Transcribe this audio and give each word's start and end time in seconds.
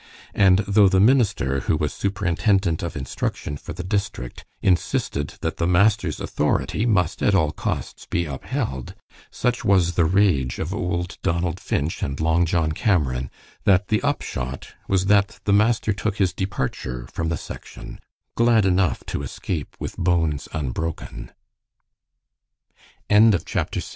And 0.33 0.65
though 0.67 0.89
the 0.89 0.99
minister, 0.99 1.59
who 1.59 1.77
was 1.77 1.93
superintendent 1.93 2.81
of 2.81 2.97
instruction 2.97 3.55
for 3.55 3.71
the 3.73 3.83
district, 3.83 4.45
insisted 4.59 5.35
that 5.41 5.57
the 5.57 5.67
master's 5.67 6.19
authority 6.19 6.87
must, 6.87 7.21
at 7.21 7.35
all 7.35 7.51
costs, 7.51 8.07
be 8.07 8.25
upheld, 8.25 8.95
such 9.29 9.63
was 9.63 9.93
the 9.93 10.05
rage 10.05 10.57
of 10.57 10.73
old 10.73 11.19
Donald 11.21 11.59
Finch 11.59 12.01
and 12.01 12.19
Long 12.19 12.47
John 12.47 12.71
Cameron 12.71 13.29
that 13.65 13.89
the 13.89 14.01
upshot 14.01 14.69
was 14.87 15.05
that 15.05 15.39
the 15.43 15.53
master 15.53 15.93
took 15.93 16.17
his 16.17 16.33
departure 16.33 17.07
from 17.13 17.29
the 17.29 17.37
section, 17.37 17.99
glad 18.33 18.65
enough 18.65 19.05
to 19.05 19.21
escape 19.21 19.75
with 19.79 19.95
bones 19.97 20.47
unbroken. 20.51 21.29
CHAPTER 23.07 23.37
VII 23.37 23.37
FOXY 23.37 23.77
A 23.77 23.81